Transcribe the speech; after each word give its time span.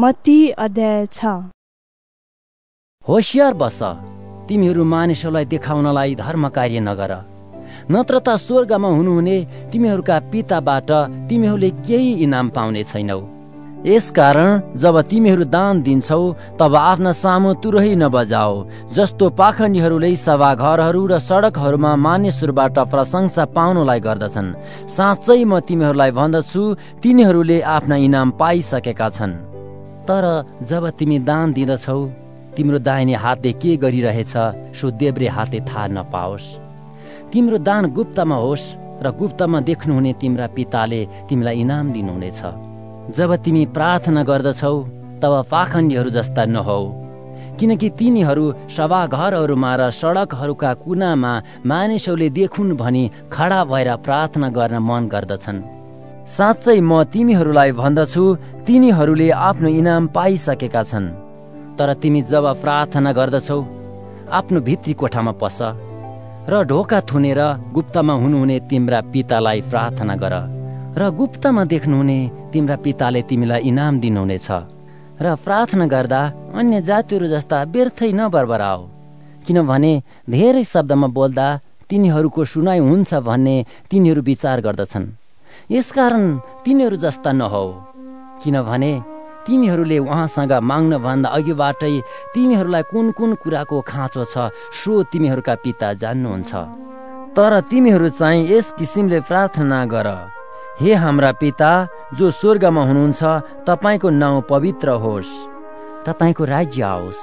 मती 0.00 0.48
अध्याय 0.56 1.06
छ। 1.12 1.24
होसियार 3.04 3.54
बस। 3.54 3.80
तिमीहरू 4.48 4.84
मानिसहरूलाई 4.84 5.44
देखाउनलाई 5.44 6.14
धर्म 6.14 6.48
कार्य 6.48 6.80
नगर। 6.80 7.12
नत्र 7.90 8.18
त 8.18 8.36
स्वर्गमा 8.40 8.88
हुनुहुने 8.88 9.36
तिमीहरूका 9.72 10.16
पिताबाट 10.32 10.90
तिमीहरूले 11.28 11.70
केही 11.84 12.12
इनाम 12.24 12.48
पाउने 12.48 12.84
छैनौ। 12.84 13.20
यसकारण 13.86 14.48
जब 14.80 15.00
तिमीहरू 15.10 15.44
दान 15.52 15.82
दिन्छौ 15.82 16.22
तब 16.60 16.74
आफ्ना 16.76 17.12
सामु 17.12 17.52
तुरही 17.60 17.94
नबजाओ 17.96 18.54
जस्तो 18.96 19.28
पाखण्डीहरूले 19.36 20.10
सभाघरहरू 20.16 21.02
र 21.12 21.18
सडकहरूमा 21.28 21.92
मानिसहरूबाट 22.06 22.78
प्रशंसा 22.88 23.44
पाउनलाई 23.52 24.00
गर्दछन्। 24.00 24.56
साँच्चै 24.96 25.44
म 25.44 25.60
तिमीहरूलाई 25.60 26.10
भन्दछु 26.16 26.62
तिनीहरूले 27.02 27.60
आफ्ना 27.76 27.96
इनाम 28.08 28.28
पाइसकेका 28.40 29.08
छन्। 29.18 29.49
तर 30.10 30.26
जब 30.66 30.88
तिमी 30.98 31.18
दान 31.22 31.52
दिँदछौ 31.52 32.00
तिम्रो 32.56 32.78
दाहिने 32.82 33.14
हातले 33.14 33.52
के 33.62 33.76
गरिरहेछ 33.78 34.32
सो 34.74 34.90
देब्रे 34.90 35.28
हातले 35.28 35.60
थाहा 35.62 35.86
नपाओस्। 35.86 36.46
तिम्रो 37.32 37.58
दान 37.62 37.86
गुप्तमा 37.94 38.36
होस् 38.36 38.66
र 39.02 39.10
गुप्तमा 39.14 39.60
देख्नुहुने 39.68 40.12
तिम्रा 40.20 40.46
पिताले 40.56 41.00
तिमीलाई 41.28 41.60
इनाम 41.60 41.92
दिनुहुनेछ। 41.92 42.40
जब 43.16 43.30
तिमी 43.44 43.64
प्रार्थना 43.76 44.22
गर्दछौ 44.22 44.76
तब 45.22 45.32
पाखण्डीहरू 45.50 46.10
जस्ता 46.10 46.44
नहौ 46.44 46.82
किनकि 47.58 47.88
तिनीहरू 47.98 48.44
सभाघरहरूमा 48.76 49.72
र 49.76 49.90
सडकहरूका 49.94 50.70
कुनामा 50.82 51.32
मानिसहरूले 51.70 52.28
देखुन् 52.38 52.76
भनी 52.76 53.04
खडा 53.32 53.60
भएर 53.64 53.88
प्रार्थना 54.06 54.48
गर्न 54.58 54.78
मन 54.88 55.08
गर्दछन्। 55.14 55.58
साँच्चै 56.36 56.78
म 56.80 56.92
तिमीहरूलाई 57.12 57.70
भन्दछु 57.80 58.24
तिनीहरूले 58.66 59.28
आफ्नो 59.48 59.68
इनाम 59.80 60.02
पाइसकेका 60.16 60.82
छन्। 60.90 61.06
तर 61.78 61.88
तिमी 62.02 62.20
जब 62.30 62.44
प्रार्थना 62.62 63.10
गर्दछौ 63.18 63.60
आफ्नो 64.38 64.58
भित्री 64.66 64.92
कोठामा 65.00 65.32
पस 65.42 65.58
र 66.50 66.52
ढोका 66.70 66.98
थुनेर 67.10 67.40
गुप्तमा 67.74 68.14
हुनुहुने 68.22 68.56
तिम्रा 68.70 69.00
पितालाई 69.12 69.60
प्रार्थना 69.70 70.14
गर 70.22 70.34
र 71.00 71.02
गुप्तमा 71.18 71.62
देख्नुहुने 71.72 72.18
तिम्रा 72.52 72.76
पिताले 72.84 73.20
तिमीलाई 73.28 73.60
इनाम 73.70 73.94
दिनुहुनेछ 74.02 74.48
र 75.24 75.26
प्रार्थना 75.44 75.86
गर्दा 75.94 76.20
अन्य 76.58 76.80
जातिहरू 76.88 77.26
जस्ता 77.34 77.58
व्यर्थै 77.74 78.10
नबरबराओ। 78.18 78.80
किनभने 79.46 79.92
धेरै 80.30 80.64
शब्दमा 80.64 81.08
बोल्दा 81.16 81.46
तिनीहरूको 81.88 82.40
सुनाइ 82.52 82.78
हुन्छ 82.86 83.10
भन्ने 83.28 83.56
तिनीहरू 83.90 84.22
विचार 84.30 84.60
गर्दछन्। 84.66 85.06
यसकारण 85.70 86.24
तिनीहरू 86.64 86.96
जस्ता 86.96 87.32
नहौ 87.32 87.66
किनभने 88.42 88.92
तिमीहरूले 89.46 89.98
उहाँसँग 89.98 90.52
माग्नभन्दा 90.70 91.28
अघिबाटै 91.28 91.94
तिमीहरूलाई 92.34 92.82
कुन 92.92 93.10
कुन 93.18 93.34
कुराको 93.42 93.80
खाँचो 93.82 94.24
छ 94.24 94.50
सो 94.78 95.02
तिमीहरूका 95.12 95.54
पिता 95.64 95.92
जान्नुहुन्छ। 96.02 96.52
तर 97.36 97.52
तिमीहरू 97.70 98.08
चाहिँ 98.10 98.46
यस 98.50 98.70
किसिमले 98.78 99.20
प्रार्थना 99.28 99.84
गर। 99.86 100.08
हे 100.80 100.92
हाम्रा 100.94 101.32
पिता 101.40 101.70
जो 102.18 102.30
स्वर्गमा 102.30 102.82
हुनुहुन्छ 102.84 103.22
तपाईँको 103.68 104.08
नाउँ 104.10 104.42
पवित्र 104.50 104.88
होस्। 105.02 105.30
तपाईँको 106.06 106.44
राज्य 106.44 106.82
आओस्। 106.82 107.20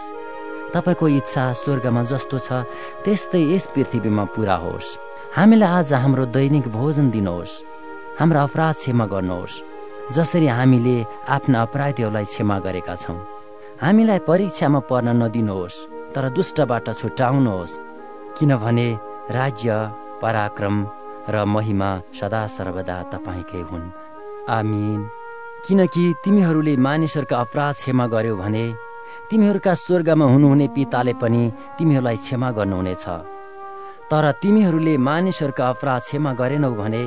तपाईँको 0.73 1.07
इच्छा 1.07 1.43
स्वर्गमा 1.53 2.03
जस्तो 2.11 2.37
छ 2.39 2.49
त्यस्तै 3.03 3.41
यस 3.53 3.65
पृथ्वीमा 3.75 4.23
पुरा 4.35 4.55
होस्। 4.65 4.97
हामीलाई 5.35 5.69
आज 5.69 5.93
हाम्रो 5.93 6.25
दैनिक 6.33 6.67
भोजन 6.69 7.09
दिनुहोस्। 7.11 7.61
हाम्रो 8.19 8.39
अपराध 8.41 8.75
क्षमा 8.75 9.05
गर्नुहोस्। 9.13 9.61
जसरी 10.15 10.47
हामीले 10.49 11.05
आफ्ना 11.29 11.61
अपराधीहरूलाई 11.61 12.25
क्षमा 12.25 12.57
गरेका 12.65 12.95
छौँ। 12.97 13.17
हामीलाई 13.81 14.19
परीक्षामा 14.25 14.79
पर्न 14.89 15.07
नदिनुहोस् 15.21 15.77
तर 16.13 16.25
दुष्टबाट 16.33 16.87
छुट्याउनुहोस्। 16.97 17.77
किनभने 18.37 18.87
राज्य 19.37 19.69
पराक्रम 20.21 20.75
र 21.29 21.45
महिमा 21.45 21.89
सदा 22.17 22.41
सर्वदा 22.57 22.97
तपाईँकै 23.13 23.61
हुन्। 23.69 23.85
आमिन। 24.49 24.99
किनकि 25.67 26.03
तिमीहरूले 26.25 26.73
मानिसहरूका 26.77 27.37
अपराध 27.37 27.75
क्षमा 27.75 28.05
गर्यो 28.07 28.35
भने 28.41 28.65
तिमीहरूका 29.29 29.73
स्वर्गमा 29.73 30.25
हुनुहुने 30.25 30.67
पिताले 30.73 31.13
पनि 31.21 31.43
तिमीहरूलाई 31.77 32.17
क्षमा 32.17 32.49
गर्नुहुनेछ। 32.57 33.05
तर 34.09 34.25
तिमीहरूले 34.41 34.97
मानिसहरूका 34.97 35.69
अपराध 35.69 36.01
क्षमा 36.01 36.33
गरेनौ 36.33 36.73
भने 36.81 37.03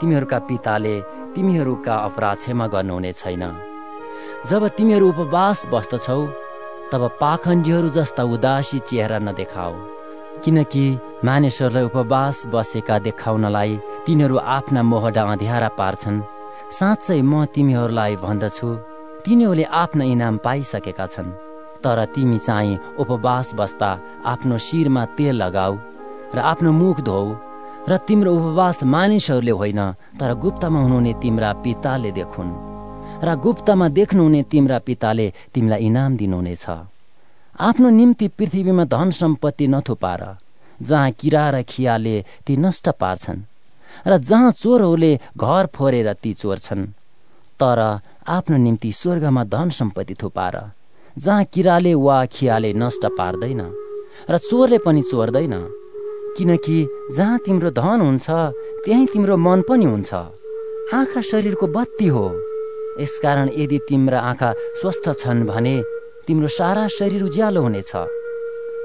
तिमीहरूका 0.00 0.38
पिताले 0.48 0.96
तिमीहरूका 1.34 1.94
अपराध 2.08 2.36
क्षमा 2.38 2.66
गर्नुहुने 2.74 3.12
छैन। 3.12 3.44
जब 4.50 4.62
तिमीहरू 4.76 5.08
उपवास 5.08 5.66
बस्दछौ 5.72 6.20
तब 6.92 7.02
पाखण्डीहरू 7.20 7.88
जस्ता 7.96 8.22
उदासी 8.34 8.78
चेहरा 8.88 9.18
नदेखाऊ। 9.18 9.74
किनकि 10.44 10.84
मानिसहरूलाई 11.24 11.84
उपवास 11.84 12.36
बसेका 12.52 12.98
देखाउनलाई 13.06 13.72
तिनीहरू 14.06 14.36
आफ्ना 14.56 14.82
मोहडा 14.82 15.22
अँध्यारा 15.32 15.68
पार्छन्। 15.78 16.20
साँच्चै 16.76 17.20
म 17.22 17.44
तिमीहरूलाई 17.54 18.16
भन्दछु 18.16 18.68
तिनीहरूले 19.24 19.64
आफ्ना 19.82 20.04
इनाम 20.04 20.34
पाइसकेका 20.44 21.06
छन्। 21.06 21.30
तर 21.82 21.98
तिमी 22.14 22.38
चाहिँ 22.38 22.80
उपवास 22.98 23.54
बस्दा 23.54 23.90
आफ्नो 24.32 24.56
शिरमा 24.66 25.04
तेल 25.16 25.34
लगाऊ 25.42 25.74
र 26.34 26.38
आफ्नो 26.50 26.70
मुख 26.72 27.00
धोऊ। 27.08 27.28
र 27.88 27.96
तिम्रो 28.08 28.32
उपवास 28.32 28.82
मानिसहरूले 28.84 29.50
होइन 29.52 29.80
तर 30.18 30.32
गुप्तमा 30.34 30.80
हुनुहुने 30.82 31.12
तिम्रा 31.22 31.50
पिताले 31.64 32.10
देखुन्। 32.12 32.50
र 33.20 33.28
गुप्तमा 33.36 33.88
देख्नुहुने 33.88 34.42
तिम्रा 34.52 34.78
पिताले 34.86 35.26
तिमीलाई 35.52 35.80
इनाम 35.84 36.16
दिनुहुनेछ। 36.16 36.64
आफ्नो 37.60 37.88
निम्ति 37.90 38.26
पृथ्वीमा 38.28 38.84
धन 38.88 39.10
सम्पत्ति 39.10 39.66
नथुपार 39.68 40.22
जहाँ 40.80 41.10
किरा 41.12 41.44
र 41.50 41.62
खियाले 41.62 42.16
ती 42.46 42.56
नष्ट 42.56 42.88
पार्छन् 43.00 43.44
र 44.08 44.16
जहाँ 44.18 44.50
चोरहरूले 44.52 45.12
घर 45.36 45.66
फोरेर 45.76 46.12
ती 46.22 46.32
चोर्छन्। 46.34 46.86
तर 47.60 47.78
आफ्नो 48.28 48.56
निम्ति 48.56 48.90
स्वर्गमा 48.92 49.44
धन 49.44 49.70
सम्पत्ति 49.70 50.14
थुपार 50.22 50.56
जहाँ 51.16 51.44
किराले 51.44 51.94
वा 51.94 52.24
खियाले 52.26 52.72
नष्ट 52.72 53.04
पार्दैन 53.18 53.60
र 54.30 54.38
चोरले 54.40 54.78
पनि 54.78 55.02
चोर्दैन। 55.02 55.54
किनकि 56.36 56.88
जहाँ 57.16 57.38
तिम्रो 57.38 57.70
धन 57.70 58.00
हुन्छ 58.00 58.26
त्यहीँ 58.84 59.06
तिम्रो 59.06 59.36
मन 59.36 59.62
पनि 59.68 59.84
हुन्छ। 59.84 60.14
आँखा 60.94 61.20
शरीरको 61.20 61.66
बत्ती 61.66 62.06
हो। 62.06 62.26
यसकारण 63.00 63.48
यदि 63.56 63.78
तिम्रा 63.88 64.20
आँखा 64.20 64.52
स्वस्थ 64.80 65.08
छन् 65.12 65.46
भने 65.46 65.82
तिम्रो 66.26 66.48
सारा 66.48 66.86
शरीर 66.88 67.22
उज्यालो 67.22 67.62
हुनेछ। 67.62 67.92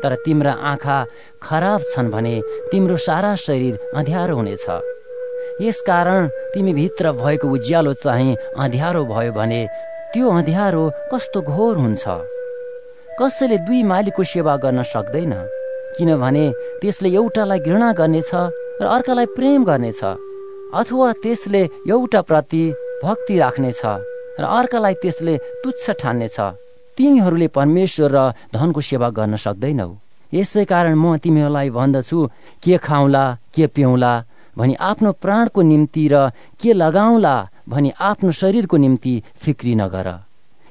तर 0.03 0.15
तिम्रा 0.15 0.53
आँखा 0.71 0.97
खराब 1.43 1.81
छन् 1.91 2.11
भने 2.11 2.41
तिम्रो 2.71 2.97
सारा 2.97 3.35
शरीर 3.35 3.79
अँध्यारो 3.95 4.35
हुनेछ। 4.35 4.65
यसकारण 5.61 6.27
तिमी 6.53 6.73
भित्र 6.73 7.11
भएको 7.11 7.47
उज्यालो 7.49 7.93
चाहिँ 7.93 8.35
अँध्यारो 8.57 9.05
भयो 9.05 9.31
भने 9.31 9.67
त्यो 10.13 10.29
अँध्यारो 10.29 10.89
कस्तो 11.13 11.41
घोर 11.41 11.77
हुन्छ। 11.77 12.03
कसैले 13.19 13.57
दुई 13.57 13.83
मालिकको 13.83 14.23
सेवा 14.23 14.55
गर्न 14.57 14.83
सक्दैन। 14.83 15.33
किनभने 15.97 16.45
त्यसले 16.81 17.09
एउटालाई 17.19 17.59
घृणा 17.67 17.89
गर्नेछ 17.99 18.31
र 18.81 18.83
अर्कालाई 18.95 19.25
प्रेम 19.35 19.63
गर्नेछ 19.69 20.01
अथवा 20.79 21.07
त्यसले 21.23 21.61
एउटा 21.89 22.21
प्रति 22.29 22.63
भक्ति 23.03 23.35
राख्नेछ 23.43 23.81
र 24.39 24.43
अर्कालाई 24.59 24.93
त्यसले 25.01 25.35
तुच्छ 25.63 25.85
ठान्नेछ। 26.01 26.37
तिमीहरूले 26.97 27.47
परमेश्वर 27.57 28.11
र 28.15 28.19
धनको 28.53 28.81
सेवा 28.81 29.09
गर्न 29.17 29.35
सक्दैनौ। 29.45 29.89
यसै 30.33 30.63
कारण 30.71 30.93
म 30.95 31.17
तिमीहरूलाई 31.23 31.69
भन्दछु 31.69 32.17
के 32.63 32.77
खाउँला 32.77 33.23
के 33.55 33.67
पिउँला 33.75 34.13
भनी 34.57 34.73
आफ्नो 34.89 35.11
प्राणको 35.23 35.61
निम्ति 35.61 36.03
र 36.11 36.15
के 36.61 36.73
लगाउँला 36.73 37.35
भनी 37.69 37.89
आफ्नो 37.99 38.31
शरीरको 38.31 38.77
निम्ति 38.77 39.13
फिक्री 39.41 39.73
नगर। 39.75 40.07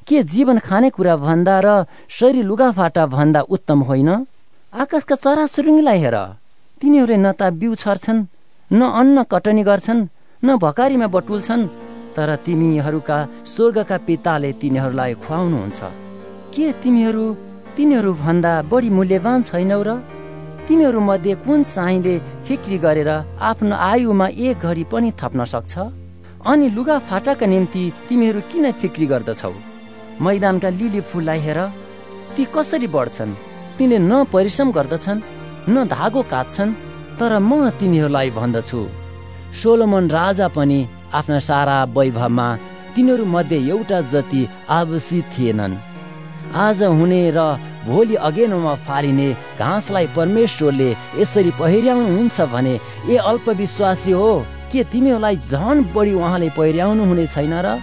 के 0.09 0.23
जीवन 0.25 0.59
खानेकुरा 0.65 1.15
भन्दा 1.17 1.57
र 1.65 1.69
शरीर 2.09 2.45
लुगाफाटा 2.45 3.07
भन्दा 3.07 3.41
उत्तम 3.55 3.79
होइन? 3.89 4.09
आकाशका 4.73 5.17
चराचुरुङ्गीलाई 5.17 5.99
हेर। 5.99 6.17
तिनीहरूले 6.81 7.17
न 7.17 7.33
त 7.33 7.57
बिउ 7.57 7.73
छर्छन् 7.75 8.21
न 8.71 8.81
अन्न 9.01 9.17
कटनी 9.25 9.63
गर्छन् 9.65 10.01
न 10.45 10.49
भकारीमा 10.61 11.09
बटुल्छन् 11.09 11.65
तर 12.13 12.29
तिमीहरूका 12.45 13.19
स्वर्गका 13.49 13.97
पिताले 14.07 14.51
तिनीहरूलाई 14.61 15.15
खुवाउनुहुन्छ। 15.25 15.81
के 16.53 16.67
तिमीहरू 16.85 17.25
तिनीहरू 17.77 18.13
भन्दा 18.21 18.53
बढी 18.69 18.91
मूल्यवान 18.93 19.39
छैनौ 19.49 19.81
र? 19.89 19.91
तिमीहरू 20.69 21.01
मध्ये 21.01 21.35
कुन 21.49 21.65
साईले 21.65 22.15
फिक्री 22.45 22.79
गरेर 22.85 23.11
आफ्नो 23.41 23.73
आयुमा 23.73 24.27
एक 24.37 24.61
घडी 24.61 24.85
पनि 24.93 25.11
थप्न 25.17 25.49
सक्छ? 25.49 25.73
अनि 26.45 26.67
लुगा 26.77 26.97
फाटाका 27.09 27.47
निम्ति 27.49 27.83
तिमीहरू 28.09 28.41
किन 28.53 28.65
फिक्री 28.77 29.07
गर्दछौ? 29.13 29.53
मैदानका 30.21 30.69
लिली 30.77 31.01
फुललाई 31.09 31.41
हेर 31.41 31.61
ती 32.37 32.43
कसरी 32.53 32.89
बढ्छन्? 32.93 33.48
तिनले 33.79 33.99
न 34.01 34.25
परिश्रम 34.33 34.71
गर्दछन् 34.77 35.21
न 35.69 35.85
धागो 35.89 36.23
काट्छन् 36.33 36.77
तर 37.19 37.33
म 37.41 37.71
तिमीहरूलाई 37.79 38.31
भन्दछु। 38.39 38.81
सोलोमन 39.61 40.05
राजा 40.11 40.49
पनि 40.57 40.79
आफ्ना 41.15 41.39
सारा 41.49 41.77
वैभवमा 41.97 42.49
तिनीहरू 42.95 43.25
मध्ये 43.35 43.59
एउटा 43.71 44.01
जति 44.13 44.43
आवश्यक 44.79 45.25
थिएनन्। 45.35 45.75
आज 46.67 46.83
हुने 46.99 47.23
र 47.37 47.41
भोलि 47.87 48.15
अगेनोमा 48.29 48.75
फालिने 48.87 49.29
घाँसलाई 49.59 50.07
परमेश्वरले 50.17 50.91
यसरी 51.21 51.51
पहिर्याउनुहुन्छ 51.61 52.41
भने 52.53 52.75
ए 53.09 53.17
अल्पविश्वासी 53.31 54.13
हो 54.13 54.31
के 54.73 54.85
तिमीहरूलाई 54.93 55.37
झन 55.49 55.77
बढी 55.95 56.13
उहाँले 56.15 56.49
पहिर्याउनु 56.59 57.05
हुने 57.09 57.27
छैन 57.35 57.55
र? 57.65 57.79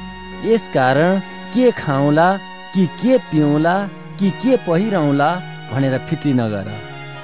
यसकारण 0.46 1.20
के 1.54 1.72
खाउँला 1.82 2.28
कि 2.74 2.86
के 3.00 3.18
पिउँला 3.32 3.76
कि 4.20 4.30
के 4.42 4.56
पहिरौँला 4.68 5.30
भनेर 5.72 5.98
फिक्री 6.08 6.34
नगर। 6.34 6.68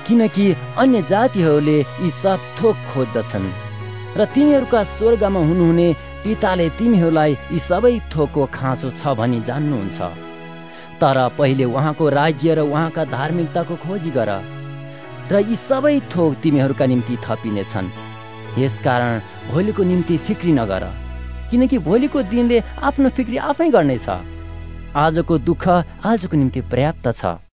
किनकि 0.07 0.45
अन्य 0.77 1.01
जातिहरूले 1.01 1.77
यी 1.79 2.09
सब 2.11 2.39
थोक 2.57 2.75
खोज्दछन्। 2.91 3.47
र 4.17 4.25
तिमीहरूका 4.25 4.83
स्वर्गमा 4.83 5.39
हुनुहुने 5.39 5.87
पिताले 6.23 6.69
तिमीहरूलाई 6.77 7.31
यी 7.51 7.59
सबै 7.59 7.93
थोकको 8.11 8.45
खाँचो 8.53 8.89
छ 8.91 9.01
भनी 9.19 9.39
जान्नुहुन्छ। 9.41 9.99
तर 11.01 11.17
पहिले 11.37 11.65
उहाँको 11.65 12.09
राज्य 12.09 12.53
र 12.55 12.59
उहाँका 12.61 13.05
धार्मिकताको 13.05 13.75
खोजी 13.75 14.11
गर। 14.11 14.31
र 15.31 15.35
यी 15.49 15.55
सबै 15.55 15.99
थोक 16.11 16.31
तिमीहरूका 16.43 16.85
निम्ति 16.85 17.17
थपिनेछन्। 17.25 17.93
यसकारण 18.59 19.13
भोलिको 19.51 19.83
निम्ति 19.83 20.17
फिक्री 20.17 20.51
नगर। 20.51 20.83
किनकि 21.51 21.77
भोलिको 21.77 22.21
दिनले 22.23 22.57
आफ्नो 22.83 23.09
फिक्री 23.09 23.37
आफै 23.37 23.69
गर्नेछ। 23.69 24.07
आजको 24.95 25.37
दुःख 25.37 25.67
आजको 26.03 26.37
निम्ति 26.37 26.61
पर्याप्त 26.61 27.07
छ। 27.15 27.50